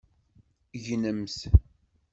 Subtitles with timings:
[0.85, 1.37] Gnemt!